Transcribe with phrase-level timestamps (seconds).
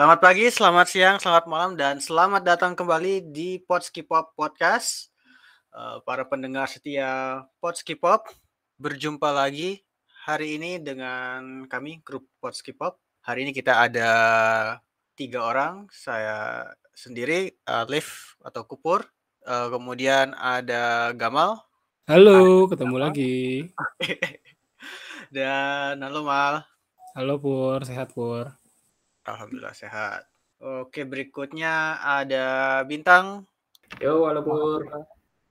[0.00, 5.12] Selamat pagi, selamat siang, selamat malam, dan selamat datang kembali di Potski Pop Podcast.
[5.76, 8.24] Uh, para pendengar setia Potski Pop,
[8.80, 9.84] berjumpa lagi
[10.24, 12.96] hari ini dengan kami, grup Potski Pop.
[13.28, 14.10] Hari ini kita ada
[15.20, 16.64] tiga orang, saya
[16.96, 18.08] sendiri, uh, Liv
[18.40, 19.04] atau Kupur.
[19.44, 21.60] Uh, kemudian ada Gamal.
[22.08, 23.04] Halo, ketemu Gamal.
[23.04, 23.68] lagi.
[25.36, 26.64] dan halo Mal.
[27.12, 28.59] Halo Pur, sehat Pur.
[29.28, 30.24] Alhamdulillah sehat.
[30.60, 33.44] Oke, berikutnya ada Bintang.
[34.00, 34.84] Yo, halo Pur.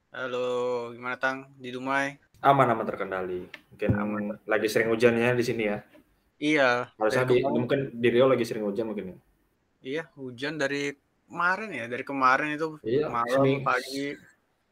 [0.09, 2.17] Halo, gimana Tang di Dumai?
[2.41, 3.45] Aman aman terkendali.
[3.73, 4.23] Mungkin aman.
[4.49, 5.77] lagi sering hujannya di sini ya.
[6.39, 6.69] Iya.
[6.95, 9.17] Harusnya di, mungkin di Rio lagi sering hujan mungkin ya.
[9.79, 10.95] Iya, hujan dari
[11.29, 14.17] kemarin ya, dari kemarin itu iya, malam seming, pagi.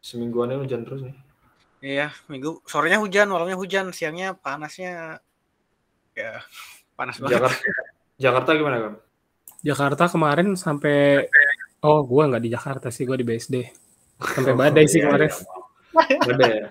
[0.01, 1.15] Semingguan ini hujan terus nih.
[1.77, 5.21] Iya, minggu sorenya hujan, malamnya hujan, siangnya panasnya
[6.17, 6.41] ya
[6.97, 7.37] panas banget.
[7.37, 7.61] Jakarta,
[8.17, 8.93] Jakarta gimana kan?
[9.61, 11.29] Jakarta kemarin sampai
[11.85, 13.55] oh gua nggak di Jakarta sih, gua di BSD.
[14.17, 15.29] Sampai oh, badai sih iya, kemarin.
[15.29, 16.19] Iya.
[16.25, 16.67] Badai ya.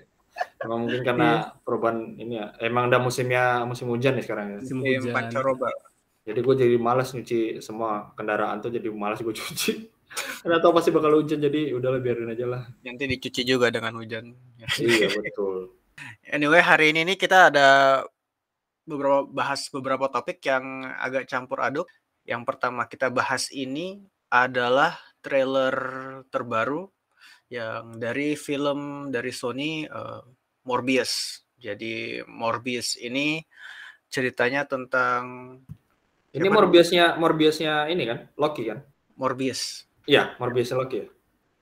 [0.66, 1.62] Emang mungkin karena iya.
[1.62, 2.46] perubahan ini ya.
[2.58, 4.58] Emang udah musimnya musim hujan nih sekarang ya.
[4.60, 5.14] Musim hujan.
[5.14, 5.70] Pancaroba.
[6.26, 9.72] Jadi gue jadi malas nyuci semua kendaraan tuh jadi malas gue cuci.
[10.42, 12.62] Karena tau pasti bakal hujan jadi udahlah biarin aja lah.
[12.82, 14.34] Nanti dicuci juga dengan hujan.
[14.82, 15.76] iya betul.
[16.26, 17.68] Anyway hari ini nih kita ada
[18.86, 21.90] beberapa bahas beberapa topik yang agak campur aduk.
[22.26, 25.74] Yang pertama kita bahas ini adalah trailer
[26.30, 26.90] terbaru
[27.50, 30.22] yang dari film dari Sony uh,
[30.66, 31.42] Morbius.
[31.58, 33.42] Jadi Morbius ini
[34.10, 35.54] ceritanya tentang
[36.34, 38.82] ini Morbiusnya Morbiusnya ini kan Loki kan?
[39.16, 39.88] Morbius.
[40.06, 41.08] Iya, Morbiusnya Loki ya.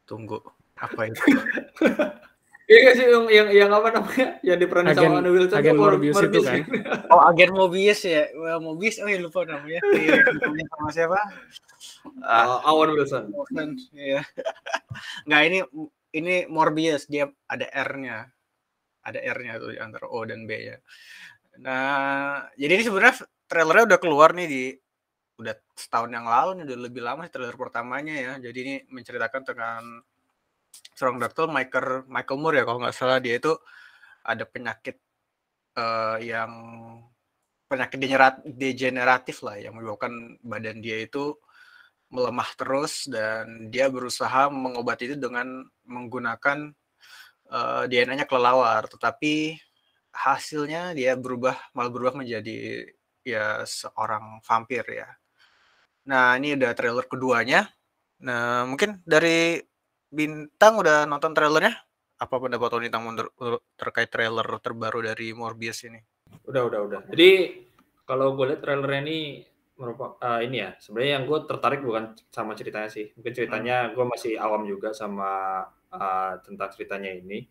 [0.05, 0.42] Tunggu,
[0.77, 1.22] apa itu?
[2.65, 6.33] Iya sih yang, yang yang apa namanya yang diperankan sama Anne Wilson agen Morbius, Morbius
[6.33, 6.61] itu kan.
[7.13, 8.25] oh agen Morbius ya.
[8.33, 9.80] Well, Morbius oh ya lupa namanya.
[9.92, 11.20] Iya, sama siapa?
[12.24, 13.36] Uh, Owen Wilson.
[13.92, 14.24] Iya.
[15.29, 15.58] Enggak ini
[16.17, 18.33] ini Morbius dia ada R-nya.
[19.05, 20.80] Ada R-nya tuh antara O dan B ya.
[21.61, 24.63] Nah, jadi ini sebenarnya trailernya udah keluar nih di
[25.36, 28.33] udah setahun yang lalu nih udah lebih lama sih trailer pertamanya ya.
[28.41, 30.01] Jadi ini menceritakan tentang
[30.95, 33.52] seorang dokter Michael Michael Moore ya kalau nggak salah dia itu
[34.24, 34.96] ada penyakit
[35.77, 36.52] uh, yang
[37.68, 37.98] penyakit
[38.45, 41.35] degeneratif lah yang menyebabkan badan dia itu
[42.12, 46.70] melemah terus dan dia berusaha mengobati itu dengan menggunakan
[47.51, 49.58] uh, eh, DNA-nya kelelawar tetapi
[50.14, 52.86] hasilnya dia berubah malah berubah menjadi
[53.27, 55.08] ya seorang vampir ya.
[56.06, 57.67] Nah, ini udah trailer keduanya.
[58.23, 59.58] Nah, mungkin dari
[60.14, 61.75] Bintang udah nonton trailernya?
[62.23, 63.02] Apa pendapat Bintang
[63.75, 65.98] terkait trailer terbaru dari Morbius ini?
[66.47, 67.01] Udah, udah, udah.
[67.11, 67.30] Jadi
[68.07, 69.19] kalau gue lihat trailernya ini
[69.74, 70.70] merupakan uh, ini ya.
[70.79, 73.11] Sebenarnya yang gue tertarik bukan sama ceritanya sih.
[73.19, 73.92] Mungkin ceritanya hmm.
[73.98, 77.42] gue masih awam juga sama uh, tentang ceritanya ini.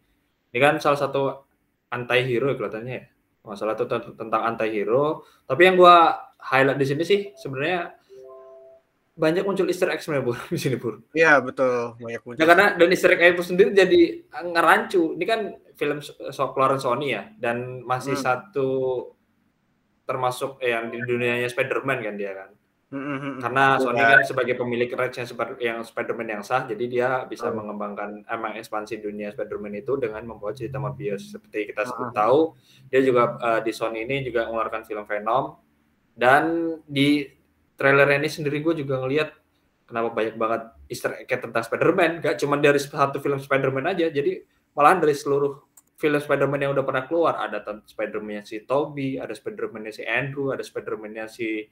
[0.54, 1.44] Ini kan salah satu
[1.92, 3.06] anti hero ya kelihatannya ya.
[3.44, 3.86] Masalah itu
[4.16, 5.28] tentang anti hero.
[5.44, 5.96] Tapi yang gue
[6.40, 7.92] highlight di sini sih sebenarnya
[9.14, 11.06] banyak muncul Easter egg sebenarnya Pur di sini Pur.
[11.14, 12.40] Iya betul banyak muncul.
[12.42, 14.02] Nah, karena dan Easter egg itu sendiri jadi
[14.42, 15.14] ngerancu.
[15.18, 15.42] Ini kan
[15.78, 18.26] film so keluaran Sony ya dan masih hmm.
[18.26, 18.70] satu
[20.04, 22.50] termasuk eh, yang di dunianya Spider-Man kan dia kan.
[22.94, 23.38] Hmm, hmm, hmm.
[23.42, 27.58] Karena Sony kan sebagai pemilik rights yang, yang Spider-Man yang sah, jadi dia bisa hmm.
[27.58, 31.34] mengembangkan emang ekspansi dunia Spider-Man itu dengan membawa cerita Morbius.
[31.34, 32.14] Seperti kita hmm.
[32.14, 32.54] tahu,
[32.94, 35.58] dia juga uh, di Sony ini juga mengeluarkan film Venom
[36.14, 37.26] dan di
[37.78, 39.34] trailer ini sendiri gue juga ngelihat
[39.88, 42.24] kenapa banyak banget Easter egg tentang Spider-Man.
[42.24, 44.42] Gak cuma dari satu film Spider-Man aja, jadi
[44.74, 45.60] malahan dari seluruh
[45.98, 47.40] film Spider-Man yang udah pernah keluar.
[47.40, 51.68] Ada Spider-Man si Tobey, ada Spider-Man si Andrew, ada Spider-Man si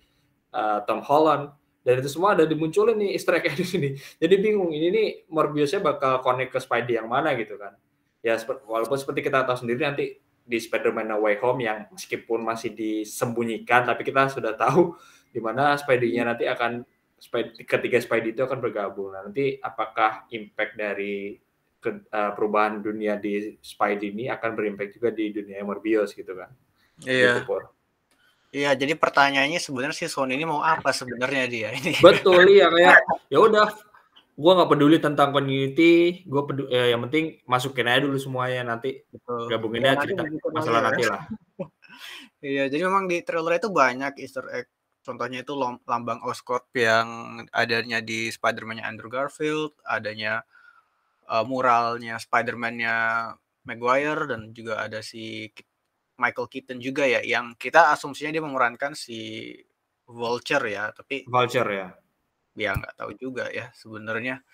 [0.53, 1.51] uh, Tom Holland.
[1.81, 3.89] Dan itu semua ada dimunculin nih Easter egg di sini.
[3.97, 7.73] Jadi bingung, ini nih Morbiusnya bakal connect ke Spidey yang mana gitu kan.
[8.21, 8.37] Ya
[8.69, 10.13] walaupun seperti kita tahu sendiri nanti
[10.45, 14.93] di Spider-Man No Way Home yang meskipun masih disembunyikan, tapi kita sudah tahu
[15.31, 16.83] di mana Spidey-nya nanti akan
[17.65, 19.15] ketiga Spidey itu akan bergabung.
[19.15, 21.39] Nah, nanti apakah impact dari
[21.81, 26.49] ke, uh, perubahan dunia di Spidey ini akan berimpact juga di dunia Morbius gitu kan?
[27.07, 27.41] Iya.
[27.41, 27.57] Gitu,
[28.51, 31.95] Iya, jadi pertanyaannya sebenarnya si Sony ini mau apa sebenarnya dia ini?
[32.03, 32.99] Betul ya kayak
[33.31, 33.71] ya udah
[34.35, 39.07] gue nggak peduli tentang community, gue peduli ya, yang penting masukin aja dulu semuanya nanti
[39.07, 39.47] Betul.
[39.47, 41.23] gabungin ya, cerita masalah nanti lah.
[42.43, 44.67] iya, jadi memang di trailer itu banyak Easter egg
[45.01, 50.45] Contohnya itu lambang Oscorp yang adanya di Spider-Man-nya Andrew Garfield, adanya
[51.25, 52.95] uh, muralnya Spider-Man-nya
[53.65, 55.49] Maguire dan juga ada si
[56.21, 59.53] Michael Keaton juga ya yang kita asumsinya dia memerankan si
[60.05, 61.87] Vulture ya, tapi Vulture ya.
[62.53, 64.45] ya nggak tahu juga ya sebenarnya.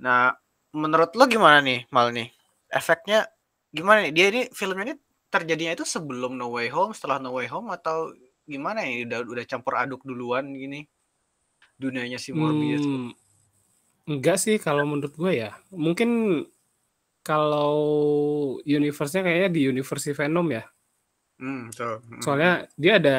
[0.00, 0.32] Nah,
[0.72, 2.28] menurut lo gimana nih, Mal nih?
[2.72, 3.28] Efeknya
[3.72, 4.12] gimana nih?
[4.16, 4.94] Dia ini filmnya ini
[5.28, 8.14] terjadinya itu sebelum No Way Home, setelah No Way Home atau
[8.46, 9.04] gimana ya?
[9.04, 10.86] Udah udah campur aduk duluan gini
[11.76, 12.82] dunianya si Morbius.
[12.82, 13.12] Hmm,
[14.08, 15.52] enggak sih kalau menurut gue ya.
[15.68, 16.42] Mungkin
[17.20, 17.74] kalau
[18.64, 20.64] universe-nya kayaknya di universe Venom ya.
[21.36, 22.22] Hmm, so, hmm.
[22.24, 23.18] Soalnya dia ada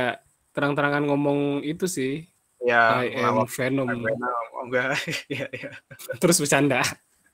[0.56, 2.25] terang-terangan ngomong itu sih.
[2.65, 3.85] Ya, I am Venom.
[3.85, 4.45] Venom.
[4.57, 4.97] Oh, enggak.
[5.31, 5.71] Iya, iya.
[6.18, 6.81] Terus bercanda.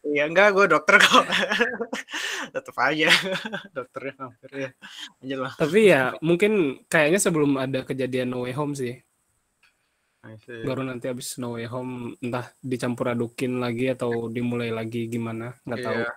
[0.04, 1.24] Iya, enggak, gue dokter kok.
[2.54, 3.10] Tetep aja
[3.78, 4.70] dokternya hampir ya.
[5.24, 5.54] Lanjut lah.
[5.56, 9.00] Tapi ya mungkin kayaknya sebelum ada kejadian No Way Home sih.
[10.64, 15.80] Baru nanti habis No Way Home entah dicampur adukin lagi atau dimulai lagi gimana, nggak
[15.84, 16.00] tahu.
[16.04, 16.12] Iya.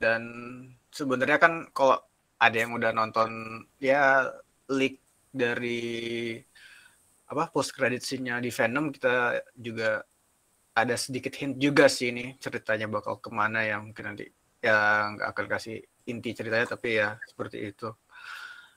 [0.00, 0.22] Dan
[0.94, 1.98] sebenarnya kan kalau
[2.40, 3.30] ada yang udah nonton
[3.82, 4.26] ya
[4.70, 6.38] leak dari
[7.30, 10.02] apa post credit scene-nya di Venom kita juga
[10.70, 14.30] ada sedikit hint juga sih ini ceritanya bakal ke mana ya mungkin nanti
[14.60, 15.76] ya nggak akan kasih
[16.06, 17.90] inti ceritanya tapi ya seperti itu.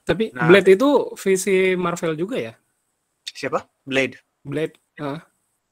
[0.04, 0.48] Tapi Nah.
[0.52, 2.52] Blade itu visi Marvel juga ya?
[3.24, 3.64] Siapa?
[3.82, 4.20] Blade.
[4.44, 5.24] Blade ah,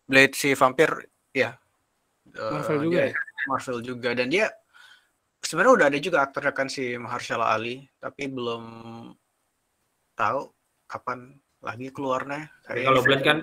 [0.09, 0.89] Blade si vampir
[1.33, 1.53] ya.
[2.33, 3.17] Marvel juga dia- ya?
[3.45, 4.47] Marvel juga dan dia
[5.43, 8.63] sebenarnya udah ada juga aktornya kan si Mahershala Ali tapi belum
[10.15, 10.41] tahu
[10.87, 13.39] kapan lagi keluarnya Tapi kalau Blade kan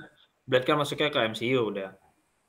[0.47, 1.91] Blade kan masuknya ke MCU udah.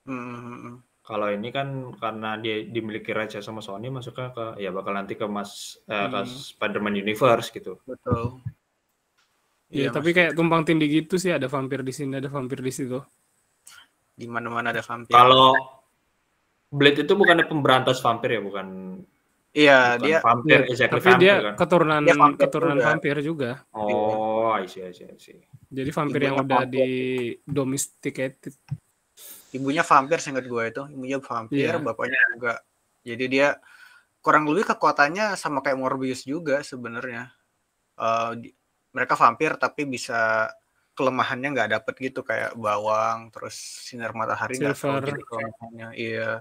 [0.09, 0.77] Hmm, hmm, hmm.
[1.01, 1.69] Kalau ini kan
[1.99, 6.21] karena dia dimiliki raja sama Sony masuknya ke ya bakal nanti ke Mas eh, ke.
[6.23, 7.81] Spider-Man Universe gitu.
[7.83, 8.39] betul
[9.71, 10.17] Iya, Iya, tapi Mas.
[10.19, 12.99] kayak tumpang tindih gitu sih ada vampir di sini, ada vampir di situ.
[14.13, 15.57] di mana mana ada vampir Kalau
[16.69, 18.67] Blade itu bukannya pemberantas vampir ya, bukan
[19.51, 21.55] iya bukan dia vampir, Iya, exactly Tapi vampir dia kan.
[21.57, 22.87] keturunan Dia vampir keturunan juga.
[22.87, 23.51] vampir juga.
[23.73, 25.41] Oh, I see, I see, I see.
[25.67, 26.75] Jadi vampir Ibunya yang udah vampir.
[26.77, 26.89] di
[27.43, 28.55] domesticated.
[29.51, 31.83] Ibunya vampir seingat gue itu ibunya vampir Iya.
[31.83, 32.53] bapaknya juga
[33.03, 33.49] jadi dia
[34.21, 37.33] kurang lebih kekuatannya sama kayak Morbius juga sebenarnya
[38.01, 38.55] Eh, di-
[38.97, 40.49] mereka vampir tapi bisa
[40.97, 43.55] kelemahannya nggak dapet gitu kayak bawang terus
[43.85, 46.41] sinar matahari nggak gitu kelemahannya iya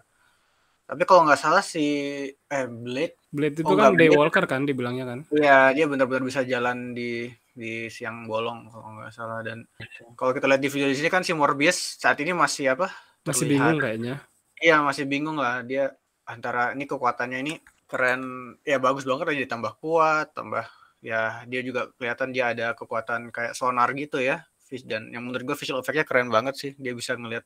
[0.88, 1.84] tapi kalau nggak salah si
[2.32, 3.94] eh Blade Blade itu Oh, kan.
[3.94, 5.20] Daywalker kan dibilangnya kan.
[5.30, 7.30] Iya, dia benar-benar bisa jalan di
[7.60, 9.68] di siang bolong kalau nggak salah dan
[10.16, 12.88] kalau kita lihat di video di sini kan si Morbius saat ini masih apa?
[13.28, 14.16] Masih terlihat- bingung kayaknya.
[14.60, 15.92] Iya, masih bingung lah dia
[16.24, 17.54] antara ini kekuatannya ini
[17.84, 18.22] keren
[18.64, 20.64] ya bagus banget aja ditambah kuat, tambah
[21.04, 24.48] ya dia juga kelihatan dia ada kekuatan kayak sonar gitu ya.
[24.86, 26.72] Dan yang menurut gue visual effect-nya keren banget sih.
[26.78, 27.42] Dia bisa ngelihat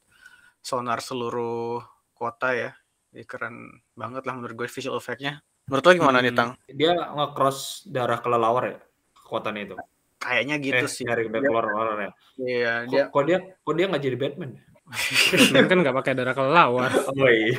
[0.60, 1.80] sonar seluruh
[2.12, 2.76] kota ya.
[3.16, 3.56] Jadi keren
[3.96, 5.40] banget lah menurut gue visual effect-nya.
[5.72, 6.40] Menurut lo gimana nih, Hmm.
[6.44, 6.50] Tang?
[6.68, 8.78] Dia nge-cross darah kelelawar ya,
[9.16, 9.76] kekuatannya itu.
[10.24, 11.04] Kayaknya gitu eh, sih.
[11.04, 12.12] dari Dia- kelelawar ya.
[12.36, 14.52] Iya, Kok, dia kok dia kok dia nggak jadi Batman?
[15.34, 16.92] Batman kan nggak pakai darah kelelawar.
[17.14, 17.56] Oh iya.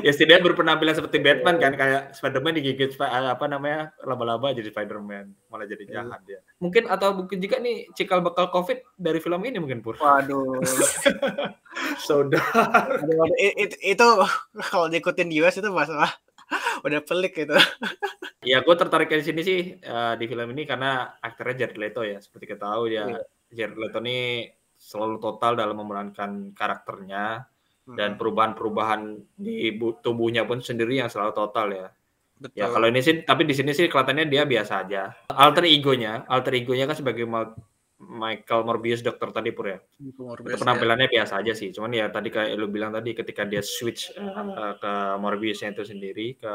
[0.00, 5.32] ya setidaknya berpenampilan seperti Batman kan kayak Spider-Man digigit spa- apa namanya laba-laba jadi Spider-Man
[5.46, 5.92] malah jadi Iya.
[6.02, 6.40] jahat dia.
[6.58, 9.96] Mungkin atau mungkin juga nih cikal bakal COVID dari film ini mungkin Pur.
[9.96, 10.60] waduh.
[11.98, 12.42] Sudah.
[12.96, 14.06] Aduh, waduh, i- it- itu
[14.62, 16.10] kalau diikutin di US itu masalah
[16.82, 17.54] udah pelik gitu.
[18.42, 22.18] Ya gue tertarik di sini sih eh, di film ini karena aktornya Jared Leto ya
[22.18, 23.22] seperti kita tahu ya Iya.
[23.54, 27.46] Jared Leto ini selalu total dalam memerankan karakternya
[27.98, 29.00] dan Hmm, perubahan-perubahan
[29.34, 31.86] di bu- tubuhnya pun sendiri yang selalu total ya.
[32.38, 32.58] betul.
[32.62, 35.02] Ya kalau ini sih, tapi di sini sih kelihatannya dia biasa aja.
[35.34, 37.26] Alter egonya, alter egonya kan sebagai
[38.02, 39.78] Michael Morbius dokter tadi pur ya.
[40.18, 41.70] Morbius, Itu penampilannya biasa aja sih.
[41.74, 46.34] Cuman ya tadi kayak lu bilang tadi ketika dia switch eh, ke Morbiusnya itu sendiri
[46.38, 46.52] ke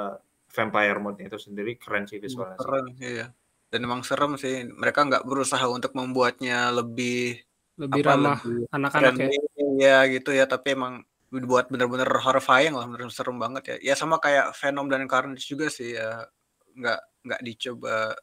[0.47, 2.27] vampire mode itu sendiri keren sih ya.
[2.27, 2.55] visualnya.
[2.55, 2.63] sih.
[2.63, 3.27] Keren, iya.
[3.67, 4.63] Dan emang serem sih.
[4.63, 7.43] Mereka nggak berusaha untuk membuatnya lebih
[7.77, 9.27] Lebih apa, ramah lebih anak-anak ya.
[9.29, 10.45] friendly, ya gitu ya.
[10.49, 13.93] Tapi emang dibuat bener-bener horrifying lah, bener serem banget ya.
[13.93, 16.25] Ya sama kayak Venom dan Carnage juga sih ya.
[16.73, 18.15] Nggak nggak dicoba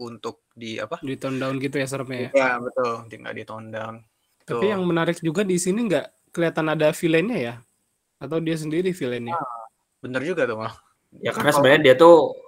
[0.00, 0.98] untuk di apa?
[1.04, 2.30] Di tone down gitu ya seremnya ya.
[2.34, 3.94] Ya betul, nggak di tone down.
[4.42, 4.70] Tapi Tuh.
[4.72, 7.54] yang menarik juga di sini nggak kelihatan ada villainnya ya?
[8.18, 9.36] Atau dia sendiri villainnya?
[10.00, 10.72] bener juga tuh mal.
[11.18, 12.38] Ya karena sebenarnya dia tuh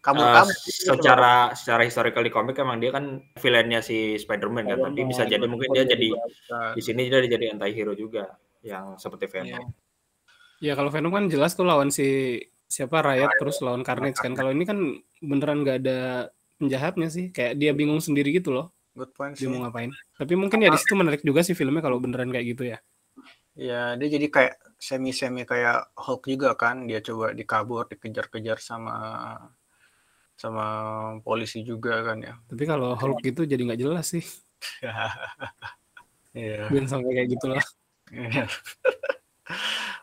[0.00, 0.48] Kabur-kabur.
[0.48, 4.78] eh, secara secara historical di komik emang dia kan villainnya si Spider-Man kan.
[4.80, 6.08] Tapi bisa jadi mungkin dia jadi
[6.72, 9.32] di sini dia jadi anti hero juga yang seperti Iya.
[9.60, 9.66] Venom.
[10.56, 14.32] Ya kalau Venom kan jelas tuh lawan si siapa Riot terus lawan Carnage kan.
[14.32, 14.78] Kalau ini kan
[15.20, 15.98] beneran nggak ada
[16.56, 17.34] penjahatnya sih.
[17.34, 18.70] Kayak dia bingung sendiri gitu loh.
[18.96, 19.52] Good point Dia sih.
[19.52, 19.92] mau ngapain.
[20.16, 22.78] Tapi mungkin ya di situ menarik juga sih filmnya kalau beneran kayak gitu ya.
[23.56, 26.84] Ya, dia jadi kayak semi-semi kayak Hulk juga kan.
[26.84, 28.96] Dia coba dikabur, dikejar-kejar sama
[30.36, 30.66] sama
[31.24, 32.36] polisi juga kan ya.
[32.44, 34.24] Tapi kalau Hulk gitu jadi nggak jelas sih.
[36.36, 36.68] Iya.
[36.68, 37.64] Dan sampai kayak gitu lah.
[38.12, 38.44] Iya.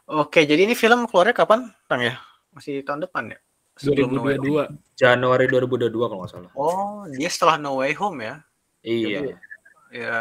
[0.10, 2.18] Oke, jadi ini film keluarnya kapan, Tang ya?
[2.50, 3.40] Masih tahun depan ya?
[3.78, 4.98] Sebelum 2022.
[4.98, 6.52] Januari 2022 kalau nggak salah.
[6.58, 8.36] Oh, dia setelah No Way Home ya?
[8.82, 9.38] Iya.
[9.94, 10.18] Ya.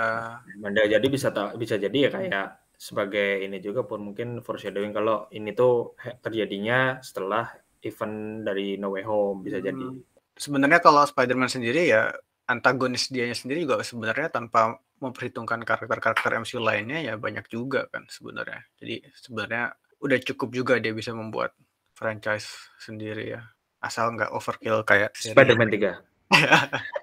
[0.61, 5.55] Manda jadi bisa bisa jadi ya kayak sebagai ini juga pun mungkin foreshadowing kalau ini
[5.55, 7.47] tuh terjadinya setelah
[7.79, 9.67] event dari No Way Home bisa hmm.
[9.71, 9.87] jadi.
[10.35, 12.11] Sebenarnya kalau Spider-Man sendiri ya
[12.51, 18.67] antagonis dianya sendiri juga sebenarnya tanpa memperhitungkan karakter-karakter MCU lainnya ya banyak juga kan sebenarnya.
[18.83, 21.55] Jadi sebenarnya udah cukup juga dia bisa membuat
[21.95, 22.51] franchise
[22.83, 23.47] sendiri ya.
[23.79, 26.03] Asal nggak overkill kayak Spider-Man 3.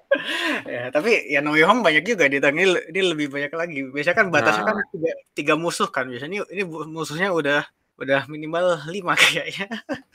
[0.66, 3.78] ya, tapi ya No Way Home banyak juga di ini, lebih banyak lagi.
[3.88, 4.84] Biasanya kan batasnya kan nah.
[4.84, 6.06] kan tiga, tiga musuh kan.
[6.08, 7.64] Biasanya ini, ini musuhnya udah
[8.00, 9.68] udah minimal lima kayaknya.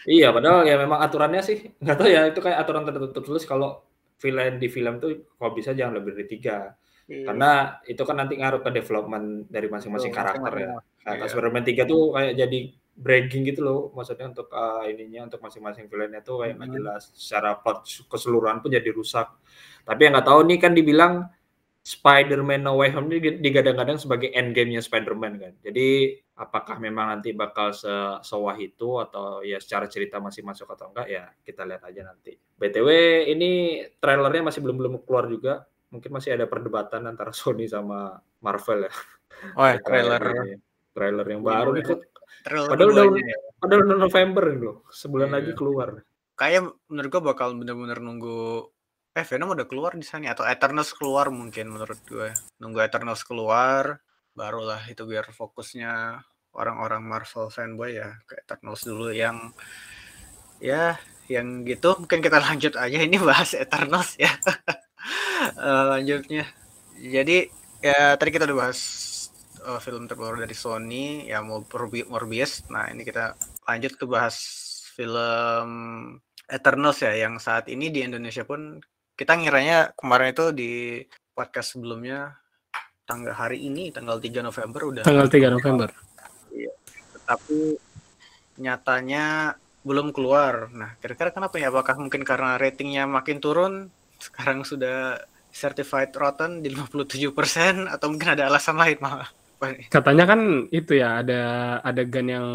[0.09, 3.85] iya, padahal ya memang aturannya sih nggak tahu ya itu kayak aturan tertutup terus kalau
[4.17, 6.73] villain di film tuh kalau bisa jangan lebih dari tiga.
[7.05, 7.29] Iya.
[7.29, 10.73] Karena itu kan nanti ngaruh ke development dari masing-masing karakter ya.
[11.05, 11.29] Nah, iya.
[11.29, 12.59] Spider-Man 3 tuh kayak jadi
[12.95, 13.79] breaking gitu loh.
[13.91, 16.77] Maksudnya untuk uh, ininya untuk masing-masing villainnya tuh kayak nggak hmm.
[16.79, 17.01] jelas.
[17.11, 19.27] Secara plot keseluruhan pun jadi rusak.
[19.83, 21.13] Tapi yang nggak tahu nih kan dibilang
[21.85, 25.53] Spider-Man No Way Home ini digadang-gadang sebagai endgame-nya Spider-Man kan.
[25.61, 27.93] Jadi apakah memang nanti bakal se
[28.25, 32.33] sewah itu atau ya secara cerita masih masuk atau enggak ya kita lihat aja nanti.
[32.57, 32.89] Btw
[33.29, 35.53] ini trailernya masih belum belum keluar juga.
[35.93, 38.93] Mungkin masih ada perdebatan antara Sony sama Marvel ya.
[39.53, 40.23] Oh ya, trailer
[40.95, 41.25] trailer.
[41.27, 41.85] yang baru nih
[42.45, 43.37] Padahal udah, ya.
[43.57, 45.35] padahal udah November loh, sebulan iya.
[45.41, 45.89] lagi keluar.
[46.37, 48.69] Kayak menurut gua bakal bener-bener nunggu
[49.15, 52.35] eh Venom udah keluar di sana atau Eternals keluar mungkin menurut gue.
[52.59, 54.03] Nunggu Eternals keluar
[54.35, 56.19] barulah itu biar fokusnya
[56.51, 59.55] orang-orang Marvel fanboy ya ke Eternals dulu yang
[60.59, 60.99] ya
[61.31, 64.35] yang gitu mungkin kita lanjut aja ini bahas Eternals ya.
[65.55, 66.43] uh, lanjutnya.
[66.99, 67.47] Jadi
[67.79, 68.79] ya tadi kita udah bahas
[69.65, 72.69] uh, film terbaru dari Sony ya Morbius.
[72.69, 73.33] Nah, ini kita
[73.65, 74.37] lanjut ke bahas
[74.93, 75.69] film
[76.45, 78.77] Eternals ya yang saat ini di Indonesia pun
[79.17, 80.71] kita ngiranya kemarin itu di
[81.33, 82.37] podcast sebelumnya
[83.05, 85.89] tanggal hari ini tanggal 3 November udah tanggal 3 November.
[86.53, 86.71] Iya.
[87.25, 87.75] Tapi
[88.61, 89.55] nyatanya
[89.85, 90.69] belum keluar.
[90.73, 91.69] Nah, kira-kira kenapa ya?
[91.69, 93.93] Apakah mungkin karena ratingnya makin turun?
[94.17, 95.21] Sekarang sudah
[95.53, 99.29] certified rotten di 57% atau mungkin ada alasan lain malah?
[99.89, 101.41] Katanya kan itu ya ada
[101.81, 102.47] adegan yang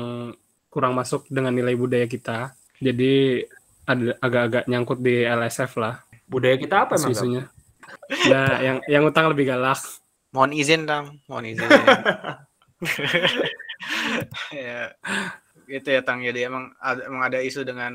[0.71, 2.55] kurang masuk dengan nilai budaya kita.
[2.79, 3.45] Jadi
[3.85, 6.01] ada agak-agak nyangkut di LSF lah.
[6.31, 7.11] Budaya kita apa emang?
[7.11, 7.43] Isunya.
[8.31, 9.83] Nah, yang yang utang lebih galak.
[10.31, 11.19] Mohon izin, Tang.
[11.27, 11.67] Mohon izin.
[14.55, 14.95] ya.
[15.67, 16.23] Gitu ya, Tang.
[16.23, 17.93] Jadi emang ada, emang ada isu dengan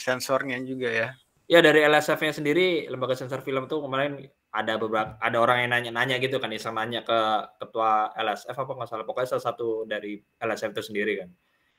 [0.00, 1.08] sensornya juga ya.
[1.50, 6.18] Ya dari LSF-nya sendiri, lembaga sensor film tuh kemarin ada beberapa ada orang yang nanya-nanya
[6.18, 7.18] gitu kan iseng nanya ke
[7.62, 11.30] ketua LSF apa nggak salah pokoknya salah satu dari LSF itu sendiri kan.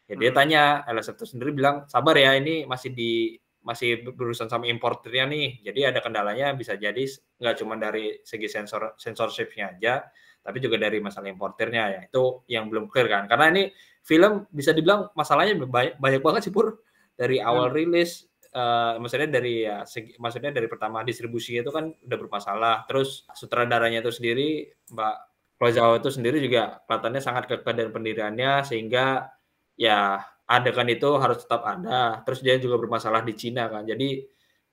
[0.08, 0.38] Ya dia hmm.
[0.40, 5.48] tanya LSF itu sendiri bilang sabar ya ini masih di masih berurusan sama importernya nih.
[5.68, 7.04] Jadi ada kendalanya bisa jadi
[7.44, 10.08] nggak cuma dari segi sensor sensorshipnya aja
[10.42, 11.84] tapi juga dari masalah importernya.
[11.92, 13.28] Ya itu yang belum clear kan.
[13.28, 13.64] Karena ini
[14.00, 16.80] film bisa dibilang masalahnya banyak, banyak banget sih pur.
[17.20, 17.76] Dari awal hmm.
[17.76, 22.76] rilis uh, maksudnya dari ya segi, maksudnya dari pertama distribusi itu kan udah bermasalah.
[22.88, 25.16] Terus sutradaranya itu sendiri Mbak
[25.62, 29.30] Chloe itu sendiri juga kelihatannya sangat kekeh dan pendiriannya sehingga
[29.78, 30.18] ya
[30.50, 32.26] adegan itu harus tetap ada.
[32.26, 33.86] Terus dia juga bermasalah di Cina kan.
[33.86, 34.26] Jadi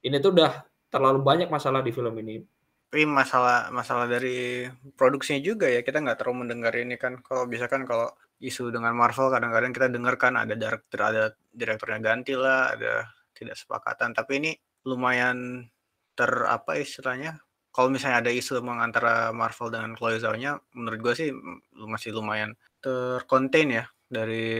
[0.05, 2.41] ini tuh udah terlalu banyak masalah di film ini.
[2.89, 4.65] Tapi masalah masalah dari
[4.97, 8.09] produksinya juga ya kita nggak terlalu mendengar ini kan kalau bisa kan kalau
[8.41, 13.55] isu dengan Marvel kadang-kadang kita dengar kan ada direktur ada direkturnya ganti lah ada tidak
[13.55, 14.11] sepakatan.
[14.13, 14.51] Tapi ini
[14.83, 15.71] lumayan
[16.19, 17.39] ter apa istilahnya
[17.71, 21.29] kalau misalnya ada isu antara Marvel dengan Chloe Zhao-nya menurut gue sih
[21.79, 24.51] masih lumayan terkonten ya dari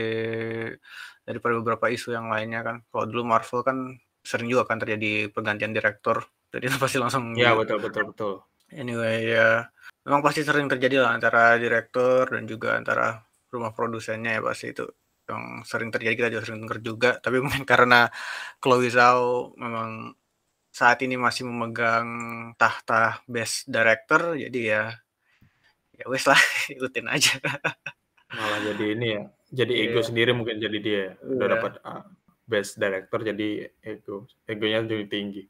[1.27, 2.75] daripada beberapa isu yang lainnya kan.
[2.87, 3.77] Kalau dulu Marvel kan
[4.23, 8.33] sering juga kan terjadi pergantian direktur jadi itu pasti langsung ya betul betul betul.
[8.73, 9.69] Anyway ya
[10.05, 14.85] memang pasti sering terjadi lah antara direktur dan juga antara rumah produsennya ya pasti itu
[15.29, 18.09] yang sering terjadi kita juga sering dengar juga tapi mungkin karena
[18.57, 20.17] Chloe Zhao memang
[20.69, 22.09] saat ini masih memegang
[22.55, 24.83] tahta best director jadi ya
[25.99, 26.39] ya wes lah
[26.73, 27.35] ikutin aja
[28.29, 29.85] malah jadi ini ya jadi yeah.
[29.89, 31.53] ego sendiri mungkin jadi dia udah yeah.
[31.57, 32.05] dapat uh,
[32.45, 35.43] best director jadi ego egonya jadi tinggi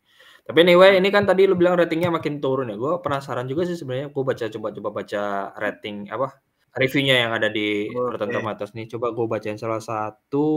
[0.50, 3.78] tapi anyway ini kan tadi lu bilang ratingnya makin turun ya gue penasaran juga sih
[3.78, 5.24] sebenarnya gue baca coba coba baca
[5.60, 6.42] rating apa
[6.76, 8.18] reviewnya yang ada di okay.
[8.18, 8.86] Rotten Tomatoes nih.
[8.92, 10.48] Coba gue bacain salah satu.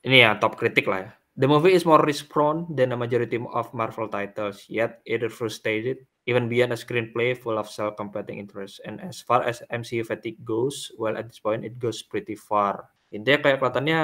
[0.00, 1.10] Ini ya top kritik lah ya.
[1.40, 6.04] The movie is more risk prone than a majority of Marvel titles, yet it frustrated
[6.28, 8.76] even beyond a screenplay full of self-competing interests.
[8.84, 12.92] And as far as MCU fatigue goes, well at this point it goes pretty far.
[13.08, 14.00] Intinya kayak kelihatannya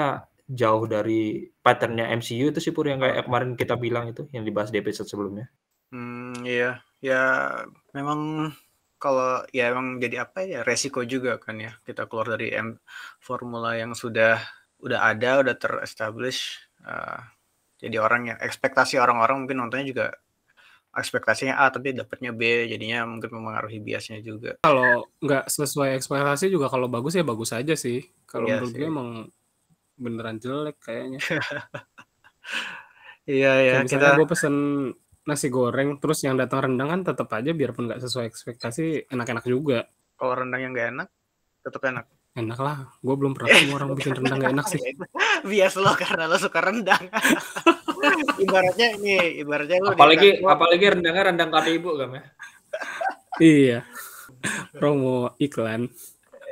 [0.47, 4.71] jauh dari patternnya MCU itu sih pur yang kayak kemarin kita bilang itu yang dibahas
[4.71, 5.51] di episode sebelumnya.
[5.91, 7.23] Hmm, iya, ya
[7.95, 8.51] memang
[8.97, 12.77] kalau ya emang jadi apa ya resiko juga kan ya kita keluar dari M
[13.21, 14.41] formula yang sudah
[14.81, 17.21] udah ada udah terestablish uh,
[17.77, 20.05] jadi orang yang ekspektasi orang-orang mungkin nontonnya juga
[20.97, 24.57] ekspektasinya A tapi dapatnya B jadinya mungkin mempengaruhi biasnya juga.
[24.65, 28.01] Kalau nggak sesuai ekspektasi juga kalau bagus ya bagus aja sih.
[28.25, 29.09] Kalau iya menurut gue emang
[29.93, 31.21] beneran jelek kayaknya.
[33.27, 34.55] Iya ya kita gue pesen
[35.27, 39.85] nasi goreng terus yang datang rendang kan tetap aja biarpun nggak sesuai ekspektasi enak-enak juga.
[40.15, 41.07] Kalau rendang yang nggak enak
[41.67, 42.05] tetap enak.
[42.37, 42.77] Enak lah.
[43.03, 44.81] Gue belum pernah ketemu orang bikin rendang gak enak sih.
[45.49, 47.03] Bias lo karena lo suka rendang.
[48.45, 52.23] Ibaratnya ini ibaratnya lo apalagi apalagi rendangnya rendang kata ibu kan ya.
[53.37, 53.79] Iya.
[54.73, 55.89] Promo iklan.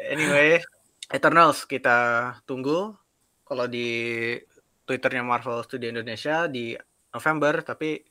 [0.09, 0.61] Anyway
[1.09, 2.93] Eternals kita tunggu.
[3.45, 4.33] Kalau di
[4.89, 6.73] twitternya Marvel Studio Indonesia di
[7.13, 8.01] November tapi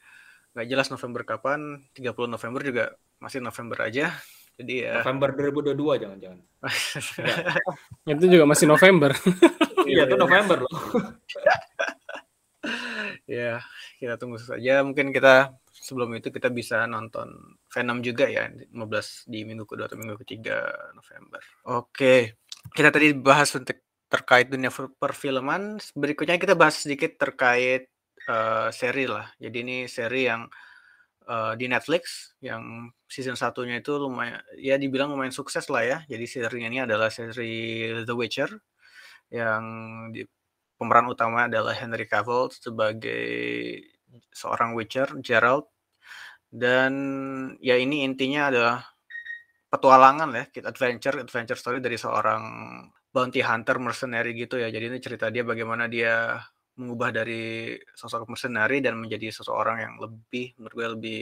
[0.54, 2.84] nggak jelas November kapan 30 November juga
[3.18, 4.14] masih November aja.
[4.54, 6.40] Jadi ya November 2022 jangan-jangan.
[8.14, 9.12] Itu juga masih November.
[9.84, 10.72] Iya itu November loh.
[13.28, 13.60] Ya
[14.00, 14.80] kita tunggu saja.
[14.80, 18.72] Mungkin kita sebelum itu kita bisa nonton Venom juga ya 15
[19.28, 20.64] di minggu kedua atau minggu ketiga
[20.96, 21.44] November.
[21.68, 22.40] Oke
[22.72, 23.76] kita tadi bahas untuk
[24.08, 25.76] terkait dunia perfilman.
[25.92, 27.92] Berikutnya kita bahas sedikit terkait
[28.28, 29.28] uh, seri lah.
[29.40, 30.46] Jadi ini seri yang
[31.28, 35.98] uh, di Netflix yang season satunya itu lumayan ya dibilang lumayan sukses lah ya.
[36.08, 38.50] Jadi serinya ini adalah seri The Witcher
[39.32, 39.62] yang
[40.12, 40.22] di,
[40.76, 43.24] pemeran utama adalah Henry Cavill sebagai
[44.30, 45.66] seorang Witcher Gerald
[46.54, 46.92] dan
[47.58, 48.76] ya ini intinya adalah
[49.74, 52.42] petualangan ya, adventure adventure story dari seorang
[53.10, 54.70] bounty hunter mercenary gitu ya.
[54.70, 56.38] Jadi ini cerita dia bagaimana dia
[56.74, 61.20] mengubah dari sosok mercenary dan menjadi seseorang yang lebih menurut gue lebih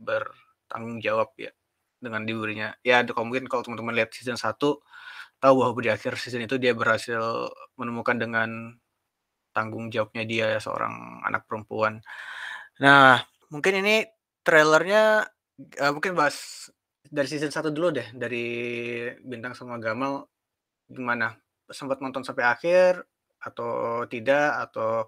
[0.00, 1.52] bertanggung jawab ya
[2.00, 2.72] dengan dirinya.
[2.80, 4.56] Ya kalau mungkin kalau teman-teman lihat season 1
[5.40, 8.50] tahu bahwa di akhir season itu dia berhasil menemukan dengan
[9.54, 12.00] tanggung jawabnya dia ya, seorang anak perempuan.
[12.82, 14.02] Nah, mungkin ini
[14.42, 15.24] trailernya
[15.80, 16.68] uh, mungkin bahas
[17.06, 18.46] dari season 1 dulu deh dari
[19.20, 20.26] Bintang sama Gamal
[20.88, 21.36] gimana?
[21.68, 23.04] Sempat nonton sampai akhir
[23.44, 25.04] atau tidak atau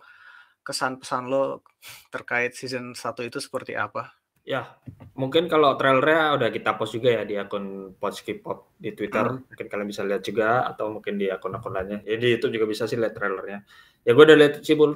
[0.67, 1.63] kesan pesan lo
[2.11, 4.17] terkait season 1 itu seperti apa?
[4.47, 4.79] Ya,
[5.19, 9.27] mungkin kalau trailernya udah kita post juga ya di akun Podskipop di Twitter.
[9.27, 9.43] Hmm.
[9.43, 11.99] Mungkin kalian bisa lihat juga atau mungkin di akun-akun lainnya.
[12.07, 13.67] Jadi itu juga bisa sih lihat trailernya.
[14.07, 14.95] Ya gue udah lihat sih uh,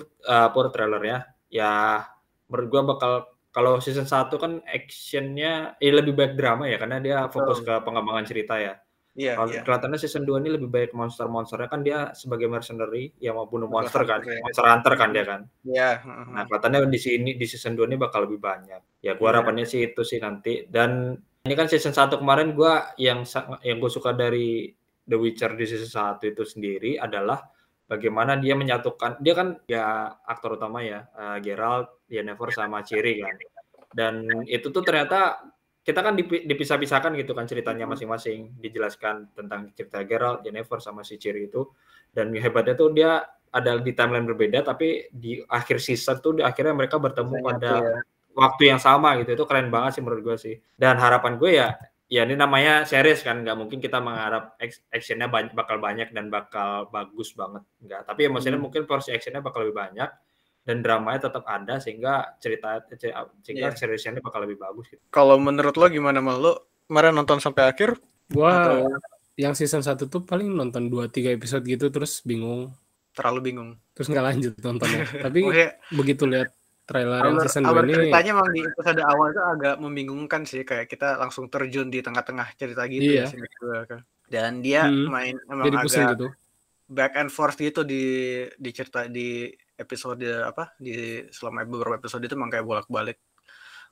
[0.55, 1.26] pur trailernya.
[1.50, 2.03] Ya
[2.46, 3.12] menurut gue bakal
[3.50, 8.22] kalau season 1 kan actionnya ya lebih baik drama ya karena dia fokus ke pengembangan
[8.26, 8.79] cerita ya.
[9.18, 9.62] Iya, Kalau iya.
[9.66, 14.07] kelihatannya season 2 ini lebih baik monster-monsternya kan dia sebagai mercenary yang mau bunuh monster
[14.07, 14.38] kan, ya.
[14.38, 15.40] monster hunter kan dia kan.
[15.66, 15.90] Iya.
[16.31, 19.03] Nah kelihatannya di sini di season 2 ini bakal lebih banyak.
[19.03, 19.31] Ya gua yeah.
[19.35, 20.62] harapannya sih itu sih nanti.
[20.70, 23.27] Dan ini kan season 1 kemarin gua yang
[23.66, 24.70] yang gue suka dari
[25.03, 27.42] The Witcher di season 1 itu sendiri adalah
[27.90, 33.35] bagaimana dia menyatukan dia kan ya aktor utama ya uh, Geralt, Yennefer sama Ciri kan.
[33.90, 35.49] Dan itu tuh ternyata
[35.81, 38.53] kita kan dipisah-pisahkan gitu kan ceritanya masing-masing.
[38.61, 41.64] Dijelaskan tentang cerita Geralt, Jennifer sama si Ciri itu.
[42.12, 46.71] Dan hebatnya tuh dia ada di timeline berbeda tapi di akhir season tuh di akhirnya
[46.71, 47.99] mereka bertemu Banyak pada ya.
[48.37, 49.33] waktu yang sama gitu.
[49.33, 50.55] Itu keren banget sih menurut gue sih.
[50.77, 51.73] Dan harapan gue ya
[52.12, 53.40] ya ini namanya series kan.
[53.40, 54.61] Nggak mungkin kita mengharap
[54.93, 57.64] actionnya banyak, bakal banyak dan bakal bagus banget.
[57.81, 58.01] Nggak.
[58.05, 58.64] Tapi ya maksudnya hmm.
[58.69, 60.11] mungkin porsi actionnya bakal lebih banyak
[60.61, 62.85] dan dramanya tetap ada sehingga cerita
[63.42, 63.77] sehingga yeah.
[63.77, 65.03] seriesnya ini bakal lebih bagus gitu.
[65.09, 66.53] Kalau menurut lo gimana mal lo
[66.85, 67.96] kemarin nonton sampai akhir?
[68.31, 68.77] Gua atau...
[69.40, 72.70] yang season 1 tuh paling nonton 2 3 episode gitu terus bingung.
[73.16, 73.70] Terlalu bingung.
[73.96, 75.03] Terus nggak lanjut nontonnya.
[75.27, 75.70] Tapi oh, ya.
[75.96, 76.53] begitu lihat
[76.85, 80.87] trailer yang season 2 ini ceritanya memang di episode awal itu agak membingungkan sih kayak
[80.92, 83.46] kita langsung terjun di tengah-tengah cerita gitu ya, iya.
[83.64, 84.01] ya kan.
[84.31, 85.09] Dan dia hmm.
[85.09, 86.29] main emang Jadi agak gitu.
[86.87, 88.05] back and forth gitu di
[88.55, 93.19] di cerita di episode apa di selama beberapa episode itu memang kayak bolak-balik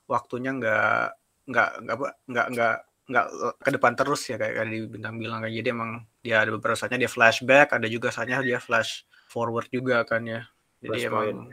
[0.05, 1.05] waktunya nggak
[1.49, 1.97] nggak nggak
[2.29, 2.75] nggak nggak
[3.09, 3.25] nggak
[3.57, 6.77] ke depan terus ya kayak, kayak di bintang bilang kayak jadi emang dia ada beberapa
[6.77, 10.45] saatnya dia flashback ada juga saatnya dia flash forward juga kan ya
[10.77, 11.49] jadi flash emang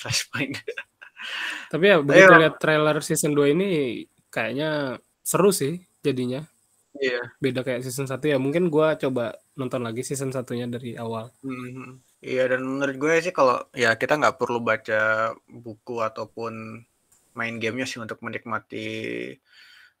[0.00, 0.56] flashpoint
[1.72, 2.40] tapi ya begitu Ayo.
[2.40, 3.68] lihat trailer season 2 ini
[4.32, 6.48] kayaknya seru sih jadinya
[6.94, 7.18] Iya.
[7.18, 7.24] Yeah.
[7.42, 8.38] Beda kayak season 1 ya.
[8.38, 11.34] Mungkin gua coba nonton lagi season satunya dari awal.
[11.42, 11.90] Mm -hmm.
[12.24, 15.00] Iya dan menurut gue sih kalau ya kita nggak perlu baca
[15.64, 16.52] buku ataupun
[17.38, 18.86] main gamenya sih untuk menikmati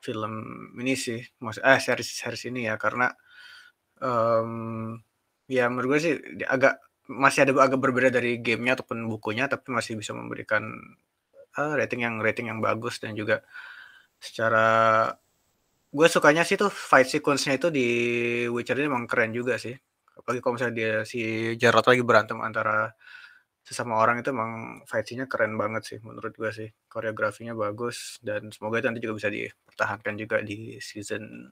[0.04, 0.32] film
[0.80, 3.06] ini sih, mas eh series series ini ya karena
[4.00, 4.50] um,
[5.56, 6.14] ya menurut gue sih
[6.54, 6.74] agak
[7.24, 10.64] masih ada agak berbeda dari gamenya ataupun bukunya, tapi masih bisa memberikan
[11.60, 13.44] uh, rating yang rating yang bagus dan juga
[14.20, 14.66] secara
[15.92, 17.86] gue sukanya sih tuh fight sequence-nya itu di
[18.54, 19.76] Witcher ini emang keren juga sih.
[20.14, 21.20] Apalagi kalau misalnya dia si
[21.58, 22.94] Geralt lagi berantem antara
[23.64, 26.68] sesama orang itu emang fight scene-nya keren banget sih menurut gue sih.
[26.86, 31.48] Koreografinya bagus dan semoga itu nanti juga bisa dipertahankan juga di season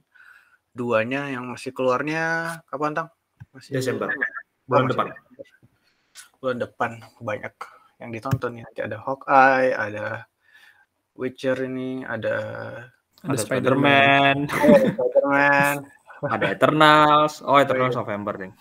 [0.76, 3.08] 2-nya yang masih keluarnya kapan Tang?
[3.52, 4.08] Masih Desember.
[4.68, 5.06] Bulan oh, depan.
[6.40, 7.54] Bulan depan banyak
[8.00, 8.62] yang ditonton nih.
[8.68, 10.06] Nanti ada Hawkeye, ada
[11.16, 12.36] Witcher ini, ada
[13.22, 15.74] ada Spider-Man, Spider-Man,
[16.30, 17.42] ada Eternals.
[17.42, 18.52] Oh, Eternals November nih.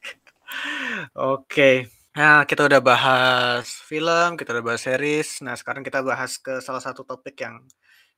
[1.16, 1.88] Oke.
[2.10, 5.40] Nah, kita udah bahas film, kita udah bahas series.
[5.46, 7.62] Nah, sekarang kita bahas ke salah satu topik yang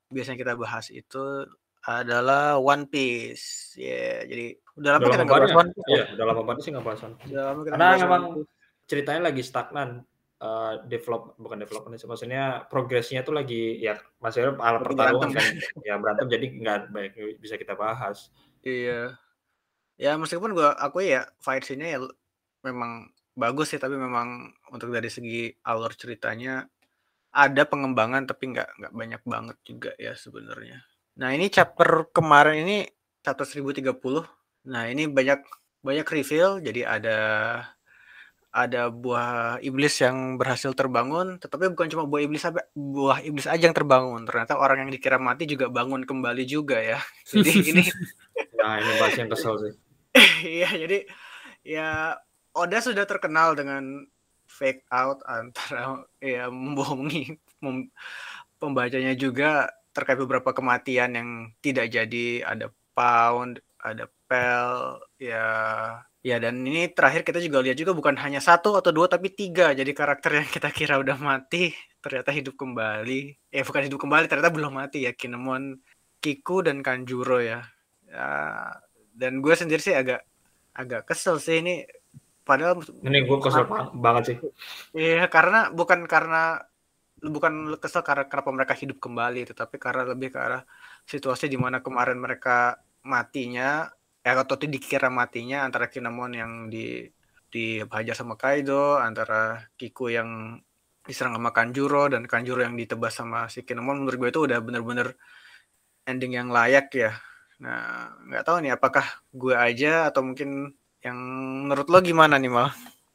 [0.08, 1.44] biasanya kita bahas itu
[1.84, 3.76] adalah One Piece.
[3.76, 4.46] Ya, yeah, jadi
[4.78, 5.88] udah lama kita nggak bahas One Piece.
[5.92, 7.32] Iya, udah lama banget sih nggak bahas One Piece.
[7.68, 8.22] Karena memang
[8.88, 9.90] ceritanya lagi stagnan.
[10.42, 15.46] Uh, develop bukan development maksudnya progresnya itu lagi ya masih ala pertarungan kan
[15.86, 18.26] ya berantem jadi nggak baik bisa kita bahas
[18.66, 19.14] iya
[19.94, 21.98] ya meskipun gua aku ya fight scene-nya ya
[22.66, 26.66] memang bagus sih tapi memang untuk dari segi alur ceritanya
[27.32, 30.84] ada pengembangan tapi nggak nggak banyak banget juga ya sebenarnya.
[31.16, 32.78] Nah ini chapter kemarin ini
[33.24, 33.88] chapter 1030.
[34.68, 35.40] Nah ini banyak
[35.80, 37.18] banyak reveal jadi ada
[38.52, 42.44] ada buah iblis yang berhasil terbangun, tetapi bukan cuma buah iblis
[42.76, 44.28] buah iblis aja yang terbangun.
[44.28, 47.00] Ternyata orang yang dikira mati juga bangun kembali juga ya.
[47.32, 47.82] Jadi ini
[48.62, 49.74] Nah, ini bahas yang kesel sih.
[50.44, 50.98] Iya, jadi
[51.64, 52.20] ya
[52.52, 54.04] Oda sudah terkenal dengan
[54.44, 57.88] fake out antara ya membohongi mem,
[58.60, 61.28] pembacanya juga terkait beberapa kematian yang
[61.64, 65.48] tidak jadi ada pound ada pel ya
[66.22, 69.74] ya dan ini terakhir kita juga lihat juga bukan hanya satu atau dua tapi tiga.
[69.74, 73.50] Jadi karakter yang kita kira udah mati ternyata hidup kembali.
[73.50, 75.82] Eh bukan hidup kembali ternyata belum mati ya Kinemon
[76.22, 77.66] Kiku dan Kanjuro ya,
[78.06, 78.26] ya
[79.18, 80.22] dan gue sendiri sih agak
[80.72, 81.82] agak kesel sih ini.
[82.42, 84.36] Padahal ini gue kesel banget sih.
[84.94, 86.62] Iya, karena bukan karena
[87.22, 90.62] bukan kesel karena kenapa mereka hidup kembali, tetapi karena lebih ke arah
[91.06, 93.86] situasi di mana kemarin mereka matinya,
[94.22, 97.10] atau dikira matinya antara Kinemon yang di
[97.52, 100.56] dihajar sama Kaido, antara Kiku yang
[101.02, 105.18] diserang sama Kanjuro dan Kanjuro yang ditebas sama si Kinemon menurut gue itu udah bener-bener
[106.08, 107.12] ending yang layak ya.
[107.60, 109.04] Nah, nggak tahu nih apakah
[109.34, 111.18] gue aja atau mungkin yang
[111.66, 112.70] menurut lo gimana nih mal?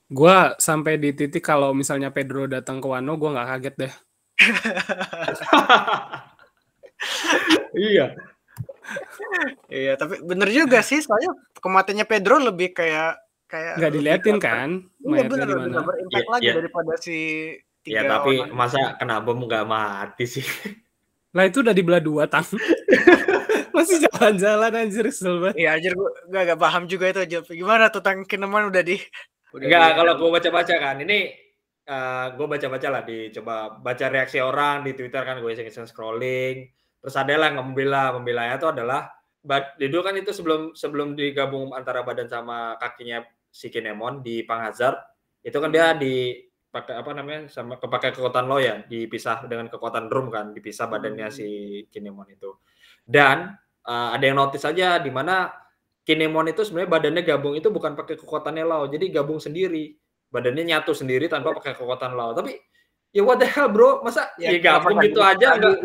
[0.08, 3.93] Gua sampai di titik kalau misalnya Pedro datang ke Wano, gua nggak kaget deh.
[7.91, 8.15] iya.
[9.67, 14.69] Iya, tapi bener juga sih, soalnya kematiannya Pedro lebih kayak kayak nggak diliatin kan?
[15.04, 16.54] Iya bener, lebih berimpact ya, lagi ya.
[16.56, 17.17] daripada si
[17.84, 18.52] tiga Ya tapi orang.
[18.52, 20.45] masa kena bom nggak mati sih?
[21.36, 22.43] Lah itu udah di belah dua tang.
[23.76, 25.56] Masih jalan-jalan anjir kesel banget.
[25.62, 27.38] Iya anjir gue gak, gak paham juga itu aja.
[27.45, 28.97] Gimana tuh tentang Kineman udah di
[29.54, 30.95] Enggak, kalau gue baca-baca kan.
[30.97, 31.17] Ini
[31.88, 35.86] uh, eh, gue baca-baca lah di coba baca reaksi orang di Twitter kan gue iseng-iseng
[35.86, 36.67] scrolling.
[37.08, 39.08] Terus yang membela, pembelanya itu adalah
[39.80, 45.00] dulu kan itu sebelum sebelum digabung antara badan sama kakinya si Kinemon di Panghazard
[45.39, 46.36] itu kan dia di
[46.67, 51.32] pakai apa namanya sama kepakai kekuatan lo ya dipisah dengan kekuatan drum kan dipisah badannya
[51.32, 51.48] si
[51.88, 52.60] Kinemon itu
[53.08, 53.56] dan
[53.88, 55.48] uh, ada yang notice aja di mana
[56.08, 59.91] Kinemon itu sebenarnya badannya gabung itu bukan pakai kekuatannya Lao, jadi gabung sendiri.
[60.32, 62.32] Badannya nyatu sendiri tanpa pakai kekuatan Lao.
[62.32, 62.56] Tapi
[63.15, 65.80] ya what the hell bro, masa ya, ya gabung gitu aja enggak?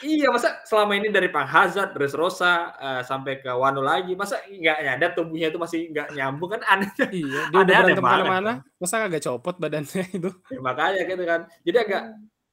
[0.00, 4.78] iya, masa selama ini dari Pang Hazard, Dressrosa uh, sampai ke Wano lagi, masa nggak
[4.84, 6.90] nyadar tubuhnya itu masih nggak nyambung kan aneh.
[7.08, 10.30] Iya, dia udah berantem ke mana-mana, masa agak copot badannya itu.
[10.50, 11.40] Ya, makanya gitu kan.
[11.62, 12.02] Jadi agak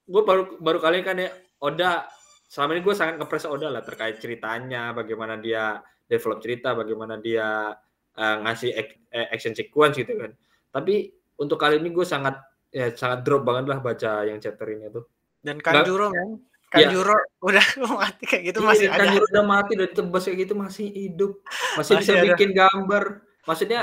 [0.06, 2.06] gue baru baru kali kan ya Oda
[2.46, 7.74] selama ini gue sangat ngepres Oda lah terkait ceritanya, bagaimana dia develop cerita, bagaimana dia
[8.14, 8.70] uh, ngasih
[9.10, 10.30] eh, action sequence gitu kan.
[10.70, 11.10] Tapi
[11.42, 12.38] untuk kali ini gue sangat
[12.70, 15.04] ya sangat drop banget lah baca yang chapter ini tuh.
[15.40, 16.28] Dan Kanjuro kan,
[16.70, 17.24] Kanjuro ya.
[17.42, 17.66] udah
[18.02, 18.98] mati kayak gitu iya, masih ada.
[19.06, 21.32] Kanjuro udah mati udah ditebas kayak gitu masih hidup,
[21.78, 22.24] masih, masih bisa ada.
[22.34, 23.04] bikin gambar.
[23.46, 23.80] Maksudnya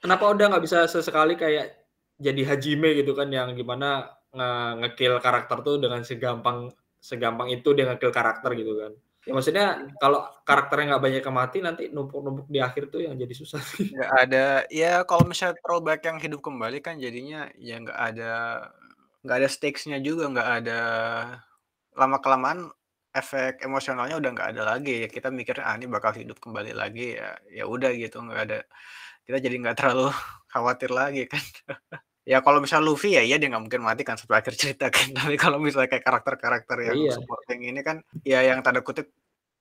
[0.00, 1.76] kenapa udah nggak bisa sesekali kayak
[2.16, 4.16] jadi Hajime gitu kan yang gimana
[4.80, 8.92] nge-kill karakter tuh dengan segampang segampang itu dia ngekill karakter gitu kan.
[9.26, 9.66] Ya maksudnya
[9.98, 13.58] kalau karakternya nggak banyak kemati nanti numpuk-numpuk di akhir tuh yang jadi susah.
[13.98, 18.32] Nggak ada, ya kalau misalnya throwback yang hidup kembali kan jadinya ya nggak ada
[19.26, 20.80] nggak ada stakes-nya juga, nggak ada
[21.98, 22.70] lama kelamaan
[23.10, 25.02] efek emosionalnya udah nggak ada lagi.
[25.02, 27.18] Ya kita mikir ah ini bakal hidup kembali lagi.
[27.18, 28.58] Ya ya udah gitu nggak ada.
[29.26, 30.14] Kita jadi nggak terlalu
[30.54, 31.42] khawatir lagi kan
[32.26, 35.14] ya kalau misal Luffy ya iya dia nggak mungkin mati kan sampai akhir cerita kan
[35.14, 37.12] tapi kalau misalnya kayak karakter-karakter yang iya.
[37.14, 39.14] supporting ini kan ya yang tanda kutip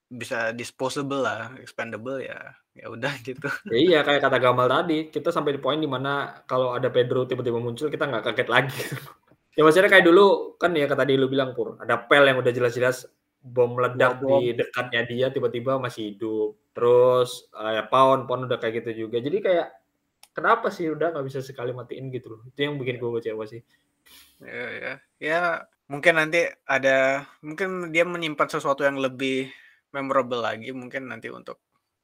[0.06, 2.38] bisa disposable lah expendable ya
[2.74, 6.42] ya udah gitu ya, iya kayak kata Gamal tadi kita sampai di poin di mana
[6.50, 8.82] kalau ada Pedro tiba-tiba muncul kita nggak kaget lagi
[9.58, 12.52] ya maksudnya kayak dulu kan ya kata tadi lu bilang pur ada pel yang udah
[12.52, 13.06] jelas-jelas
[13.46, 14.42] bom meledak bom.
[14.42, 16.58] di dekatnya dia tiba-tiba masih hidup.
[16.74, 19.22] Terus uh, ya pound pound udah kayak gitu juga.
[19.22, 19.68] Jadi kayak
[20.36, 22.42] kenapa sih udah nggak bisa sekali matiin gitu loh.
[22.52, 23.64] Itu yang bikin gue kecewa sih.
[24.44, 24.94] Ya, ya.
[25.18, 25.40] ya
[25.88, 29.50] mungkin nanti ada mungkin dia menyimpan sesuatu yang lebih
[29.96, 31.64] memorable lagi mungkin nanti untuk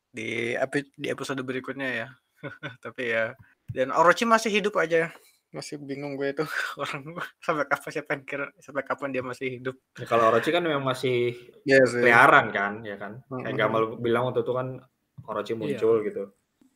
[0.10, 0.56] di
[0.96, 2.08] di episode berikutnya ya.
[2.86, 3.36] Tapi ya
[3.76, 5.12] dan Orochi masih hidup aja
[5.52, 6.48] masih bingung gue itu
[6.82, 7.12] orang
[7.44, 10.88] sampai kapan siapa yang kira sampai kapan dia masih hidup ya, kalau Orochi kan memang
[10.88, 11.36] masih
[11.67, 13.44] yes, iya keliaran kan ya kan mm-hmm.
[13.44, 14.80] kayak Gamal bilang waktu itu kan
[15.28, 15.60] Orochi iya.
[15.60, 16.06] muncul iya.
[16.08, 16.24] gitu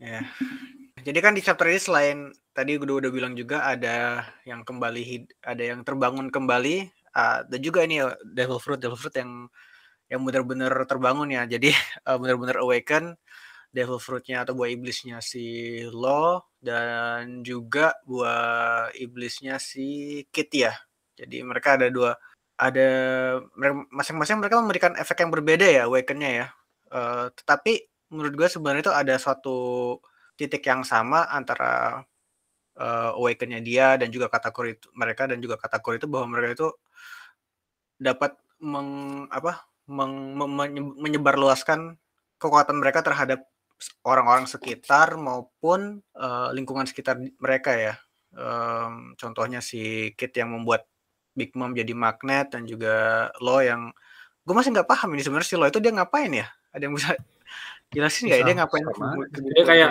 [0.04, 0.22] ya
[1.04, 2.18] jadi kan di chapter ini selain
[2.56, 7.84] tadi gue udah, bilang juga ada yang kembali ada yang terbangun kembali uh, dan juga
[7.84, 9.52] ini ya Devil Fruit Devil Fruit yang
[10.08, 11.76] yang benar-benar terbangun ya jadi
[12.08, 13.20] uh, benar-benar awaken
[13.76, 20.72] devil fruitnya atau buah iblisnya si Lo dan juga buah iblisnya si Kit ya.
[21.20, 22.16] Jadi mereka ada dua
[22.56, 22.88] ada
[23.92, 26.48] masing-masing mereka memberikan efek yang berbeda ya awakennya ya.
[26.88, 29.60] Uh, tetapi menurut gue sebenarnya itu ada suatu
[30.36, 32.04] titik yang sama antara
[32.80, 36.68] uh, awakennya dia dan juga kategori itu mereka dan juga kategori itu bahwa mereka itu
[37.96, 40.36] dapat meng apa meng,
[41.00, 41.96] menyebarluaskan
[42.40, 43.48] kekuatan mereka terhadap
[44.04, 47.94] orang-orang sekitar maupun uh, lingkungan sekitar mereka ya.
[48.36, 50.84] Um, contohnya si Kit yang membuat
[51.36, 53.92] Big Mom jadi magnet dan juga Lo yang
[54.44, 56.48] gue masih nggak paham ini sebenarnya si Lo itu dia ngapain ya?
[56.76, 57.16] Ada yang bisa
[57.96, 58.40] jelasin nggak?
[58.40, 58.84] Ya, dia ngapain?
[59.56, 59.90] Dia kayak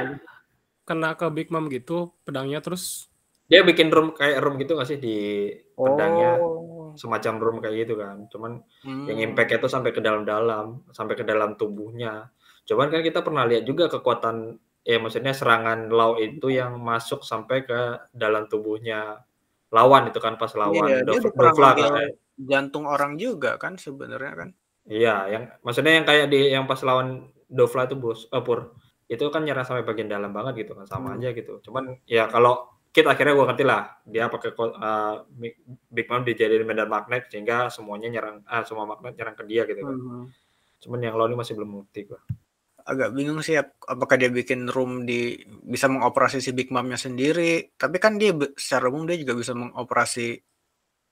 [0.84, 3.08] kena ke Big Mom gitu pedangnya terus
[3.48, 6.96] dia bikin room kayak room gitu nggak sih di pedangnya oh.
[6.96, 9.04] semacam room kayak gitu kan cuman hmm.
[9.08, 12.32] yang impact itu sampai ke dalam-dalam sampai ke dalam tubuhnya
[12.64, 17.64] Cuman kan kita pernah lihat juga kekuatan ya maksudnya serangan law itu yang masuk sampai
[17.64, 17.80] ke
[18.12, 19.20] dalam tubuhnya
[19.72, 22.08] lawan itu kan pas lawan iya, dia Dovla kan.
[22.36, 24.48] jantung orang juga kan sebenarnya kan.
[24.84, 29.24] Iya, yang maksudnya yang kayak di yang pas lawan Dovla itu bos uh, Pur itu
[29.28, 31.16] kan nyerang sampai bagian dalam banget gitu kan sama hmm.
[31.20, 31.52] aja gitu.
[31.64, 35.26] Cuman ya kalau kita akhirnya gue ngerti lah dia pakai uh,
[35.90, 39.82] Big Mom dijadiin medan magnet sehingga semuanya nyerang uh, semua magnet nyerang ke dia gitu
[39.82, 39.96] kan.
[39.98, 40.24] Hmm.
[40.78, 42.20] Cuman yang law ini masih belum ngerti gue
[42.84, 47.96] agak bingung sih apakah dia bikin room di bisa mengoperasi si Big Mom-nya sendiri tapi
[47.96, 50.36] kan dia secara umum dia juga bisa mengoperasi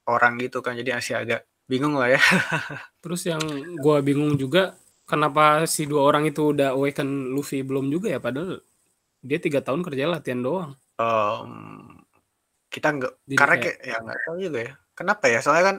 [0.05, 2.21] orang gitu kan jadi masih agak bingung lah ya
[3.01, 3.41] terus yang
[3.81, 7.61] gua bingung juga kenapa si dua orang itu udah awaken Luffy?
[7.61, 8.59] Belum juga ya padahal
[9.23, 10.71] dia tiga tahun kerja latihan doang.
[10.99, 12.03] Um,
[12.67, 14.73] kita nggak karena kayak ya nggak tahu juga ya.
[14.93, 15.39] Kenapa ya?
[15.39, 15.77] Soalnya kan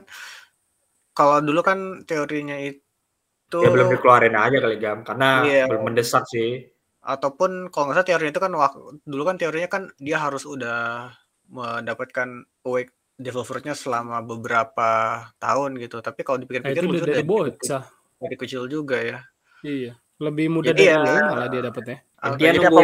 [1.14, 4.98] kalau dulu kan teorinya itu ya belum dikeluarin aja kali Gam.
[5.04, 5.64] Karena iya.
[5.68, 6.64] belum mendesak sih.
[7.04, 11.12] Ataupun kalau nggak salah teorinya itu kan waktu dulu kan teorinya kan dia harus udah
[11.52, 16.00] mendapatkan awake devil fruitnya selama beberapa tahun gitu.
[16.00, 17.84] Tapi kalau dipikir-pikir nah, itu dari bocah
[18.24, 19.20] dari kecil juga ya.
[19.60, 21.98] Iya lebih mudah Jadi dari ya, malah dia dapetnya.
[22.22, 22.82] Intinya nunggu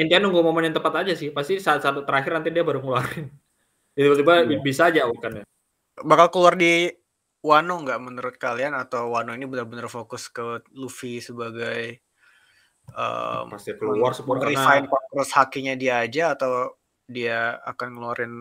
[0.00, 1.28] intinya nunggu momen yang tepat aja sih.
[1.30, 3.28] Pasti saat saat terakhir nanti dia baru ngeluarin.
[3.94, 4.58] Tiba-tiba iya.
[4.64, 5.44] bisa aja kan ya
[6.00, 6.88] bakal keluar di
[7.42, 8.72] Wano nggak menurut kalian?
[8.72, 12.00] Atau Wano ini benar-benar fokus ke Luffy sebagai
[12.94, 14.14] um, pasti keluar
[14.46, 16.78] refine terus hakinya dia aja atau
[17.10, 18.34] dia akan ngeluarin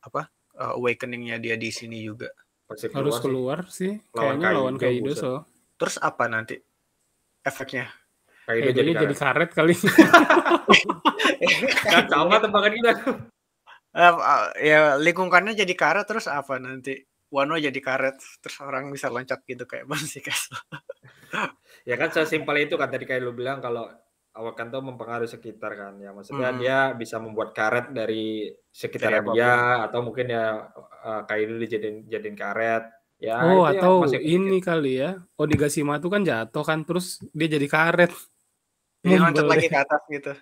[0.00, 2.32] apa uh, awakeningnya dia di sini juga
[2.68, 4.12] pasti keluar harus keluar sih, sih.
[4.12, 5.48] kayaknya lawan Kaido so
[5.80, 6.60] terus apa nanti
[7.48, 7.86] efeknya?
[8.44, 9.50] Kaido jadi, jadi karet.
[9.52, 9.74] kali.
[11.84, 12.92] Kan sama tembakan kita.
[13.98, 16.96] Uh, ya lingkungannya jadi karet terus apa nanti?
[17.28, 20.56] Wano jadi karet terus orang bisa loncat gitu kayak Bansi Castle.
[21.88, 23.84] ya kan sesimpel itu kan tadi kayak lu bilang kalau
[24.38, 26.14] awakan tuh mempengaruhi sekitar kan ya.
[26.14, 26.58] Maksudnya hmm.
[26.62, 30.70] dia bisa membuat karet dari sekitar dia atau mungkin ya
[31.02, 32.86] uh, dulu dijadiin jadiin karet.
[33.18, 38.14] Ya oh atau ini kali ya Odigashima tuh kan jatuh kan terus dia jadi karet.
[39.02, 40.32] Dia loncat lagi ke atas gitu.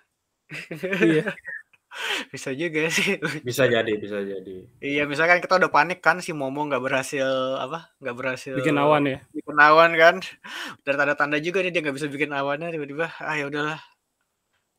[1.00, 1.32] Iya
[2.32, 3.16] Bisa juga sih.
[3.42, 4.56] Bisa jadi, bisa jadi.
[4.82, 7.92] Iya, misalkan kita udah panik kan si Momo nggak berhasil apa?
[8.02, 9.18] Nggak berhasil bikin awan ya.
[9.32, 10.16] Bikin awan kan.
[10.84, 13.80] Dan tanda-tanda juga nih dia nggak bisa bikin awannya tiba-tiba ah ya udahlah.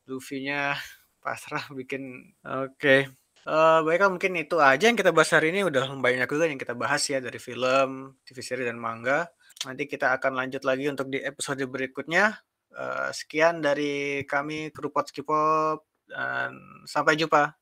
[0.07, 0.77] Luffy-nya
[1.19, 2.77] pasrah bikin oke.
[2.79, 3.01] Okay.
[3.47, 6.75] Uh, baiklah mungkin itu aja yang kita bahas hari ini udah banyak juga yang kita
[6.75, 9.31] bahas ya dari film, TV series dan manga.
[9.63, 12.43] Nanti kita akan lanjut lagi untuk di episode berikutnya.
[12.75, 16.55] Uh, sekian dari kami kru Potskipop dan
[16.87, 17.53] sampai jumpa.